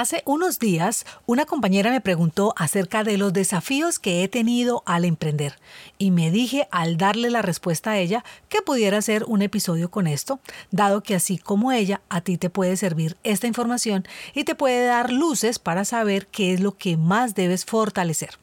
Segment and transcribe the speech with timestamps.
[0.00, 5.04] Hace unos días, una compañera me preguntó acerca de los desafíos que he tenido al
[5.04, 5.58] emprender
[5.98, 10.06] y me dije al darle la respuesta a ella que pudiera hacer un episodio con
[10.06, 10.38] esto,
[10.70, 14.86] dado que así como ella, a ti te puede servir esta información y te puede
[14.86, 18.38] dar luces para saber qué es lo que más debes fortalecer.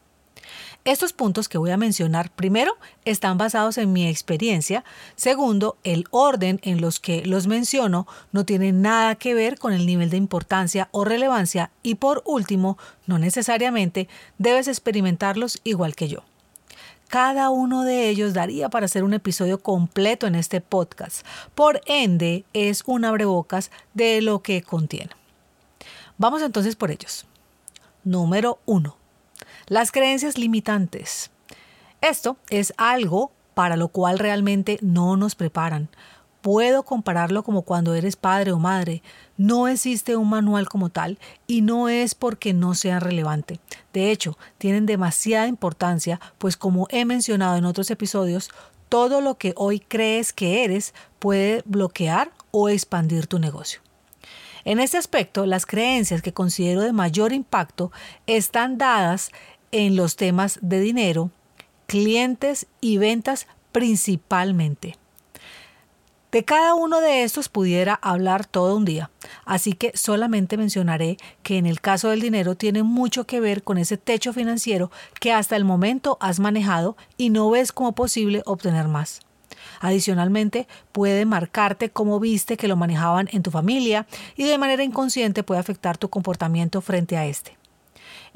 [0.86, 4.84] Estos puntos que voy a mencionar, primero, están basados en mi experiencia.
[5.16, 9.88] Segundo, el orden en los que los menciono no tiene nada que ver con el
[9.88, 11.72] nivel de importancia o relevancia.
[11.82, 16.24] Y por último, no necesariamente debes experimentarlos igual que yo.
[17.08, 21.26] Cada uno de ellos daría para hacer un episodio completo en este podcast.
[21.56, 25.10] Por ende, es un abrebocas de lo que contiene.
[26.20, 27.26] Vamos entonces por ellos.
[28.04, 29.05] Número 1
[29.68, 31.32] las creencias limitantes.
[32.02, 35.90] Esto es algo para lo cual realmente no nos preparan.
[36.42, 39.02] Puedo compararlo como cuando eres padre o madre.
[39.38, 43.60] No existe un manual como tal y no es porque no sea relevante.
[43.94, 48.52] De hecho, tienen demasiada importancia, pues como he mencionado en otros episodios,
[48.90, 53.82] todo lo que hoy crees que eres puede bloquear o expandir tu negocio.
[54.66, 57.92] En este aspecto, las creencias que considero de mayor impacto
[58.26, 59.32] están dadas
[59.76, 61.32] en los temas de dinero,
[61.86, 64.96] clientes y ventas principalmente.
[66.32, 69.12] De cada uno de estos pudiera hablar todo un día,
[69.44, 73.78] así que solamente mencionaré que en el caso del dinero tiene mucho que ver con
[73.78, 78.88] ese techo financiero que hasta el momento has manejado y no ves como posible obtener
[78.88, 79.20] más.
[79.82, 84.08] Adicionalmente, puede marcarte cómo viste que lo manejaban en tu familia
[84.38, 87.58] y de manera inconsciente puede afectar tu comportamiento frente a este.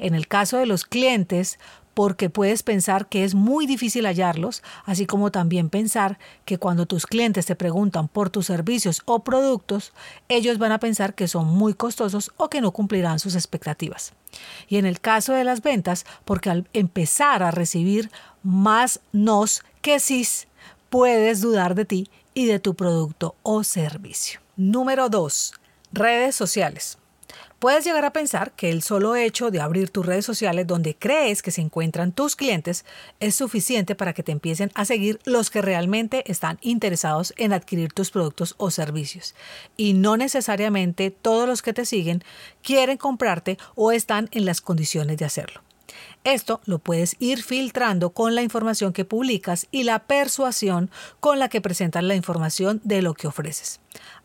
[0.00, 1.58] En el caso de los clientes,
[1.94, 7.06] porque puedes pensar que es muy difícil hallarlos, así como también pensar que cuando tus
[7.06, 9.92] clientes te preguntan por tus servicios o productos,
[10.28, 14.14] ellos van a pensar que son muy costosos o que no cumplirán sus expectativas.
[14.68, 18.10] Y en el caso de las ventas, porque al empezar a recibir
[18.42, 20.26] más nos que sí,
[20.88, 24.40] puedes dudar de ti y de tu producto o servicio.
[24.56, 25.52] Número 2.
[25.92, 26.99] Redes sociales.
[27.60, 31.42] Puedes llegar a pensar que el solo hecho de abrir tus redes sociales donde crees
[31.42, 32.86] que se encuentran tus clientes
[33.20, 37.92] es suficiente para que te empiecen a seguir los que realmente están interesados en adquirir
[37.92, 39.34] tus productos o servicios.
[39.76, 42.24] Y no necesariamente todos los que te siguen
[42.62, 45.60] quieren comprarte o están en las condiciones de hacerlo.
[46.24, 50.90] Esto lo puedes ir filtrando con la información que publicas y la persuasión
[51.20, 53.80] con la que presentas la información de lo que ofreces.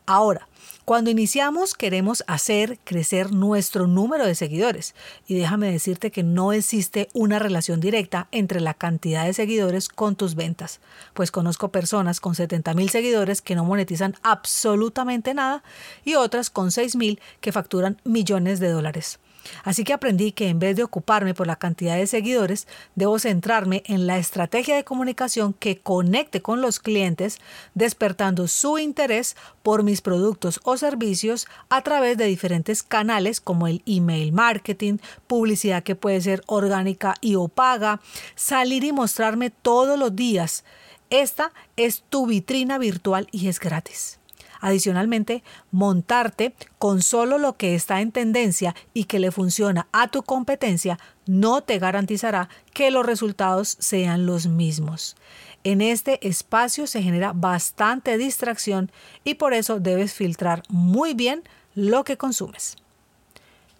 [0.06, 0.48] Ahora,
[0.86, 4.94] cuando iniciamos queremos hacer crecer nuestro número de seguidores
[5.26, 10.14] y déjame decirte que no existe una relación directa entre la cantidad de seguidores con
[10.14, 10.78] tus ventas,
[11.12, 15.64] pues conozco personas con 70 mil seguidores que no monetizan absolutamente nada
[16.04, 19.18] y otras con 6 mil que facturan millones de dólares.
[19.64, 23.82] Así que aprendí que en vez de ocuparme por la cantidad de seguidores, debo centrarme
[23.86, 27.38] en la estrategia de comunicación que conecte con los clientes,
[27.74, 33.82] despertando su interés por mis productos o servicios a través de diferentes canales como el
[33.86, 38.00] email marketing, publicidad que puede ser orgánica y o paga,
[38.34, 40.64] salir y mostrarme todos los días.
[41.10, 44.18] Esta es tu vitrina virtual y es gratis.
[44.60, 50.22] Adicionalmente, montarte con solo lo que está en tendencia y que le funciona a tu
[50.22, 55.16] competencia no te garantizará que los resultados sean los mismos.
[55.64, 58.90] En este espacio se genera bastante distracción
[59.24, 61.42] y por eso debes filtrar muy bien
[61.74, 62.76] lo que consumes.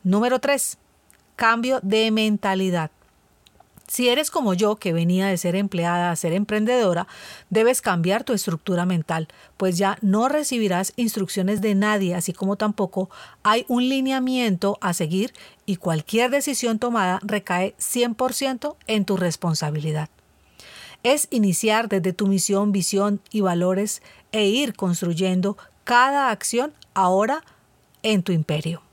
[0.02, 0.78] Número 3.
[1.36, 2.90] Cambio de mentalidad.
[3.88, 7.06] Si eres como yo, que venía de ser empleada a ser emprendedora,
[7.50, 13.10] debes cambiar tu estructura mental, pues ya no recibirás instrucciones de nadie, así como tampoco
[13.44, 15.32] hay un lineamiento a seguir
[15.66, 20.08] y cualquier decisión tomada recae 100% en tu responsabilidad.
[21.04, 24.02] Es iniciar desde tu misión, visión y valores
[24.32, 27.44] e ir construyendo cada acción ahora
[28.02, 28.85] en tu imperio.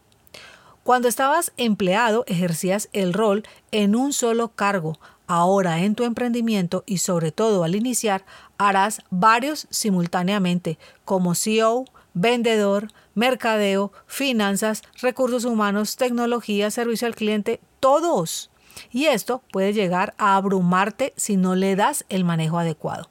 [0.84, 5.00] Cuando estabas empleado ejercías el rol en un solo cargo.
[5.28, 8.26] Ahora en tu emprendimiento y sobre todo al iniciar
[8.58, 18.52] harás varios simultáneamente como CEO, vendedor, mercadeo, finanzas, recursos humanos, tecnología, servicio al cliente, todos.
[18.92, 23.10] Y esto puede llegar a abrumarte si no le das el manejo adecuado.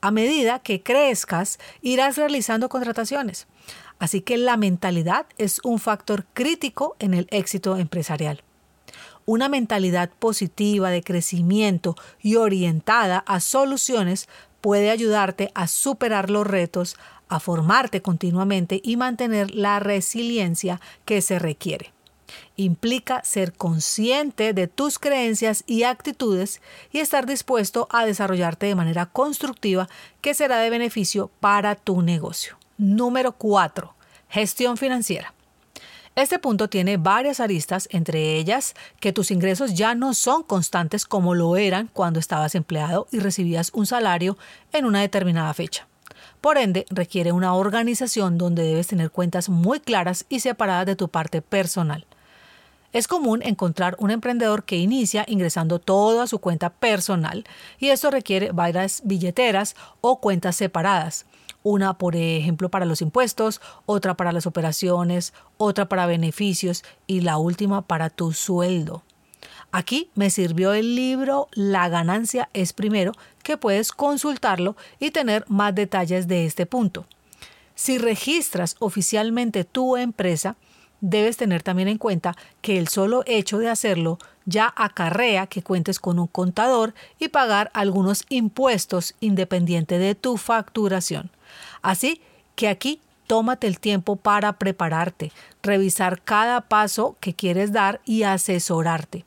[0.00, 3.46] A medida que crezcas, irás realizando contrataciones.
[3.98, 8.42] Así que la mentalidad es un factor crítico en el éxito empresarial.
[9.26, 14.28] Una mentalidad positiva de crecimiento y orientada a soluciones
[14.60, 16.96] puede ayudarte a superar los retos,
[17.28, 21.92] a formarte continuamente y mantener la resiliencia que se requiere.
[22.56, 26.60] Implica ser consciente de tus creencias y actitudes
[26.92, 29.88] y estar dispuesto a desarrollarte de manera constructiva
[30.20, 32.58] que será de beneficio para tu negocio.
[32.76, 33.94] Número 4.
[34.28, 35.34] Gestión financiera.
[36.18, 41.36] Este punto tiene varias aristas, entre ellas que tus ingresos ya no son constantes como
[41.36, 44.36] lo eran cuando estabas empleado y recibías un salario
[44.72, 45.86] en una determinada fecha.
[46.40, 51.08] Por ende, requiere una organización donde debes tener cuentas muy claras y separadas de tu
[51.08, 52.04] parte personal.
[52.92, 57.44] Es común encontrar un emprendedor que inicia ingresando todo a su cuenta personal
[57.78, 61.26] y esto requiere varias billeteras o cuentas separadas.
[61.62, 67.36] Una, por ejemplo, para los impuestos, otra para las operaciones, otra para beneficios y la
[67.36, 69.02] última para tu sueldo.
[69.70, 73.12] Aquí me sirvió el libro La ganancia es primero,
[73.42, 77.04] que puedes consultarlo y tener más detalles de este punto.
[77.74, 80.56] Si registras oficialmente tu empresa,
[81.00, 86.00] debes tener también en cuenta que el solo hecho de hacerlo ya acarrea que cuentes
[86.00, 91.30] con un contador y pagar algunos impuestos independiente de tu facturación.
[91.82, 92.22] Así
[92.54, 99.24] que aquí tómate el tiempo para prepararte, revisar cada paso que quieres dar y asesorarte.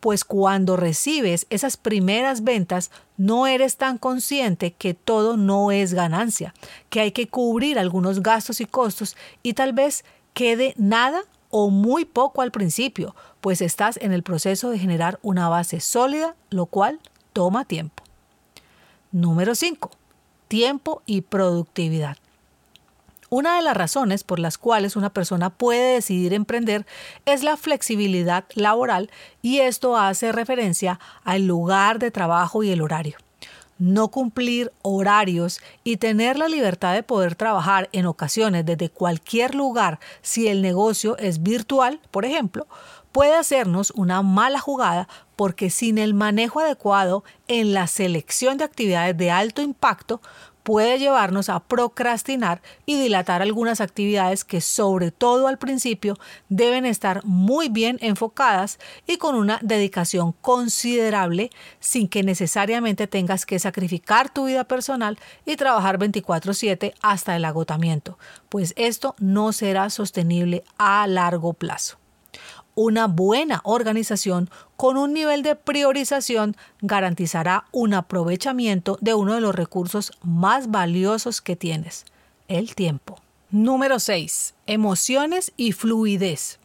[0.00, 6.54] Pues cuando recibes esas primeras ventas no eres tan consciente que todo no es ganancia,
[6.90, 10.04] que hay que cubrir algunos gastos y costos y tal vez
[10.36, 15.48] quede nada o muy poco al principio, pues estás en el proceso de generar una
[15.48, 17.00] base sólida, lo cual
[17.32, 18.04] toma tiempo.
[19.12, 19.90] Número 5.
[20.46, 22.18] Tiempo y productividad.
[23.30, 26.84] Una de las razones por las cuales una persona puede decidir emprender
[27.24, 29.10] es la flexibilidad laboral
[29.40, 33.16] y esto hace referencia al lugar de trabajo y el horario
[33.78, 39.98] no cumplir horarios y tener la libertad de poder trabajar en ocasiones desde cualquier lugar
[40.22, 42.66] si el negocio es virtual, por ejemplo,
[43.12, 49.16] puede hacernos una mala jugada porque sin el manejo adecuado en la selección de actividades
[49.16, 50.20] de alto impacto
[50.66, 56.18] puede llevarnos a procrastinar y dilatar algunas actividades que sobre todo al principio
[56.48, 63.60] deben estar muy bien enfocadas y con una dedicación considerable sin que necesariamente tengas que
[63.60, 68.18] sacrificar tu vida personal y trabajar 24/7 hasta el agotamiento,
[68.48, 71.98] pues esto no será sostenible a largo plazo.
[72.78, 79.54] Una buena organización con un nivel de priorización garantizará un aprovechamiento de uno de los
[79.54, 82.04] recursos más valiosos que tienes,
[82.48, 83.18] el tiempo.
[83.50, 84.54] Número 6.
[84.66, 86.58] Emociones y fluidez.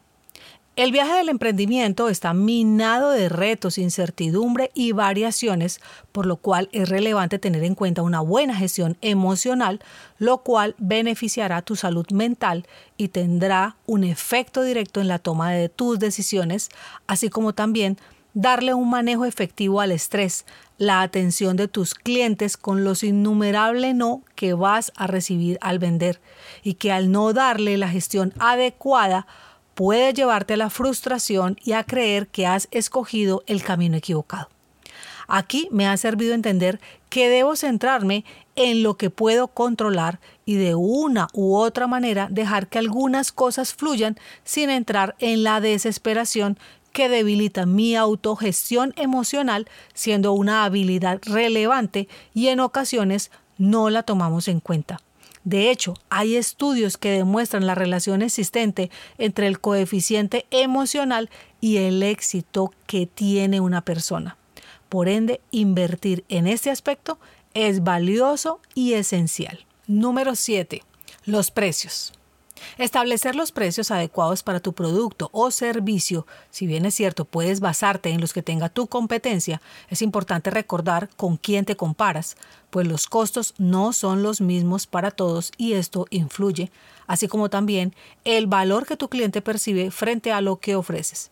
[0.74, 5.82] El viaje del emprendimiento está minado de retos, incertidumbre y variaciones,
[6.12, 9.80] por lo cual es relevante tener en cuenta una buena gestión emocional,
[10.16, 15.68] lo cual beneficiará tu salud mental y tendrá un efecto directo en la toma de
[15.68, 16.70] tus decisiones,
[17.06, 17.98] así como también
[18.32, 20.46] darle un manejo efectivo al estrés,
[20.78, 26.18] la atención de tus clientes con los innumerables no que vas a recibir al vender
[26.62, 29.26] y que al no darle la gestión adecuada,
[29.74, 34.48] puede llevarte a la frustración y a creer que has escogido el camino equivocado.
[35.28, 38.24] Aquí me ha servido entender que debo centrarme
[38.54, 43.72] en lo que puedo controlar y de una u otra manera dejar que algunas cosas
[43.72, 46.58] fluyan sin entrar en la desesperación
[46.92, 54.48] que debilita mi autogestión emocional siendo una habilidad relevante y en ocasiones no la tomamos
[54.48, 55.00] en cuenta.
[55.44, 61.30] De hecho, hay estudios que demuestran la relación existente entre el coeficiente emocional
[61.60, 64.36] y el éxito que tiene una persona.
[64.88, 67.18] Por ende, invertir en este aspecto
[67.54, 69.66] es valioso y esencial.
[69.86, 70.82] Número 7.
[71.24, 72.12] Los precios.
[72.78, 78.10] Establecer los precios adecuados para tu producto o servicio, si bien es cierto, puedes basarte
[78.10, 82.36] en los que tenga tu competencia, es importante recordar con quién te comparas,
[82.70, 86.70] pues los costos no son los mismos para todos y esto influye,
[87.06, 87.94] así como también
[88.24, 91.30] el valor que tu cliente percibe frente a lo que ofreces.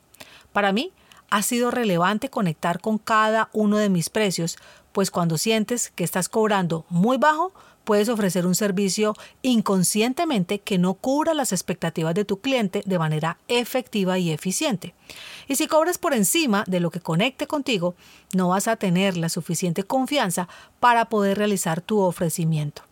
[0.52, 0.92] Para mí,
[1.30, 4.58] ha sido relevante conectar con cada uno de mis precios,
[4.92, 7.52] pues cuando sientes que estás cobrando muy bajo,
[7.84, 13.38] puedes ofrecer un servicio inconscientemente que no cubra las expectativas de tu cliente de manera
[13.48, 14.94] efectiva y eficiente.
[15.48, 17.94] Y si cobras por encima de lo que conecte contigo,
[18.34, 22.82] no vas a tener la suficiente confianza para poder realizar tu ofrecimiento.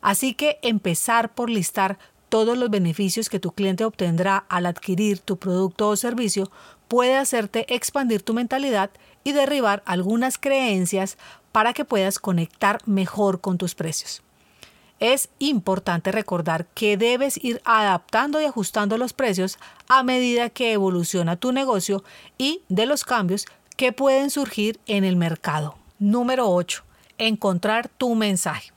[0.00, 5.36] Así que empezar por listar todos los beneficios que tu cliente obtendrá al adquirir tu
[5.36, 6.50] producto o servicio
[6.88, 8.90] puede hacerte expandir tu mentalidad
[9.24, 11.18] y derribar algunas creencias
[11.56, 14.20] para que puedas conectar mejor con tus precios.
[15.00, 19.58] Es importante recordar que debes ir adaptando y ajustando los precios
[19.88, 22.04] a medida que evoluciona tu negocio
[22.36, 23.46] y de los cambios
[23.78, 25.78] que pueden surgir en el mercado.
[25.98, 26.84] Número 8.
[27.16, 28.74] Encontrar tu mensaje.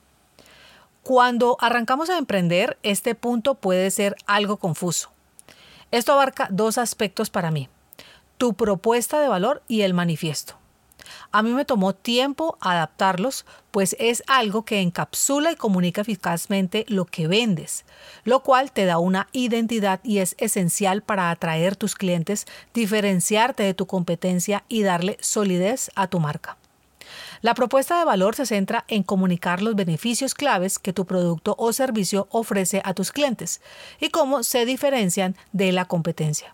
[1.04, 5.12] Cuando arrancamos a emprender, este punto puede ser algo confuso.
[5.92, 7.68] Esto abarca dos aspectos para mí,
[8.38, 10.59] tu propuesta de valor y el manifiesto.
[11.32, 17.06] A mí me tomó tiempo adaptarlos, pues es algo que encapsula y comunica eficazmente lo
[17.06, 17.86] que vendes,
[18.24, 23.74] lo cual te da una identidad y es esencial para atraer tus clientes, diferenciarte de
[23.74, 26.58] tu competencia y darle solidez a tu marca.
[27.42, 31.72] La propuesta de valor se centra en comunicar los beneficios claves que tu producto o
[31.74, 33.62] servicio ofrece a tus clientes
[34.00, 36.54] y cómo se diferencian de la competencia.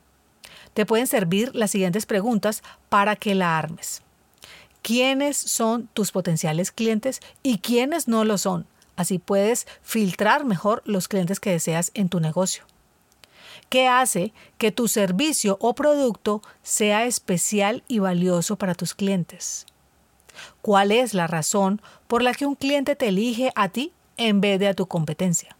[0.73, 4.04] Te pueden servir las siguientes preguntas para que la armes.
[4.85, 8.67] ¿Quiénes son tus potenciales clientes y quiénes no lo son?
[8.95, 12.65] Así puedes filtrar mejor los clientes que deseas en tu negocio.
[13.69, 19.65] ¿Qué hace que tu servicio o producto sea especial y valioso para tus clientes?
[20.61, 24.59] ¿Cuál es la razón por la que un cliente te elige a ti en vez
[24.59, 25.57] de a tu competencia?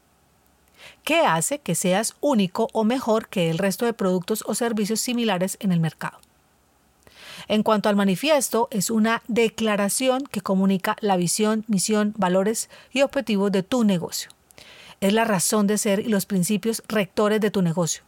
[1.03, 5.58] ¿Qué hace que seas único o mejor que el resto de productos o servicios similares
[5.62, 6.20] en el mercado?
[7.47, 13.51] En cuanto al manifiesto, es una declaración que comunica la visión, misión, valores y objetivos
[13.51, 14.29] de tu negocio.
[15.01, 18.03] Es la razón de ser y los principios rectores de tu negocio.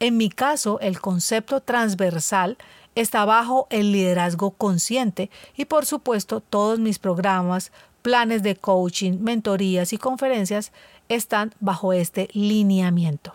[0.00, 2.56] En mi caso, el concepto transversal
[2.94, 9.92] está bajo el liderazgo consciente y por supuesto todos mis programas, planes de coaching, mentorías
[9.92, 10.72] y conferencias
[11.08, 13.34] están bajo este lineamiento.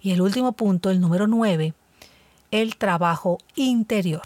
[0.00, 1.74] Y el último punto, el número 9,
[2.50, 4.22] el trabajo interior.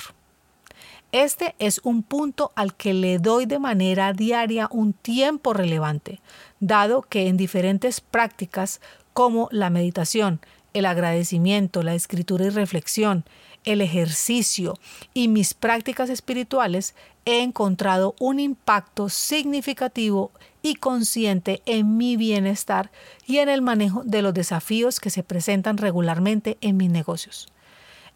[1.13, 6.21] Este es un punto al que le doy de manera diaria un tiempo relevante,
[6.59, 8.81] dado que en diferentes prácticas
[9.13, 10.41] como la meditación,
[10.73, 13.25] el agradecimiento, la escritura y reflexión,
[13.63, 14.75] el ejercicio
[15.15, 22.91] y mis prácticas espirituales, he encontrado un impacto significativo y consciente en mi bienestar
[23.27, 27.54] y en el manejo de los desafíos que se presentan regularmente en mis negocios.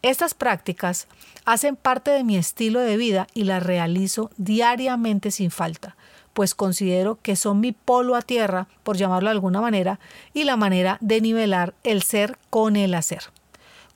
[0.03, 1.09] Estas prácticas
[1.45, 5.97] hacen parte de mi estilo de vida y las realizo diariamente sin falta,
[6.35, 9.99] pues considero que son mi polo a tierra, por llamarlo de alguna manera,
[10.33, 13.25] y la manera de nivelar el ser con el hacer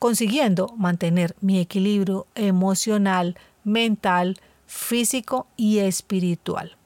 [0.02, 6.76] consiguiendo mantener mi equilibrio emocional, mental, físico y espiritual.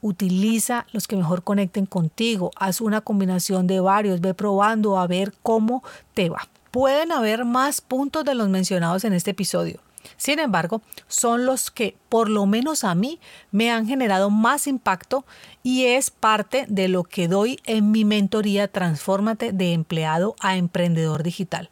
[0.00, 5.34] Utiliza los que mejor conecten contigo, haz una combinación de varios, ve probando a ver
[5.42, 5.82] cómo
[6.14, 6.48] te va.
[6.74, 9.78] Pueden haber más puntos de los mencionados en este episodio.
[10.16, 13.20] Sin embargo, son los que por lo menos a mí
[13.52, 15.24] me han generado más impacto
[15.62, 21.22] y es parte de lo que doy en mi mentoría Transfórmate de empleado a emprendedor
[21.22, 21.70] digital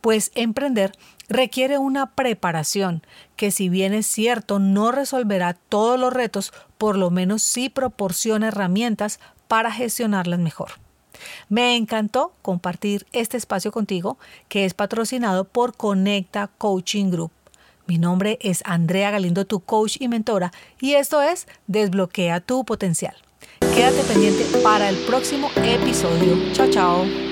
[0.00, 0.92] pues emprender
[1.28, 3.02] requiere una preparación
[3.34, 8.46] que si bien es cierto no resolverá todos los retos, por lo menos sí proporciona
[8.46, 10.85] herramientas para gestionarlas mejor.
[11.48, 14.18] Me encantó compartir este espacio contigo
[14.48, 17.30] que es patrocinado por Conecta Coaching Group.
[17.86, 23.14] Mi nombre es Andrea Galindo, tu coach y mentora, y esto es Desbloquea tu potencial.
[23.74, 26.52] Quédate pendiente para el próximo episodio.
[26.52, 27.25] Chao, chao.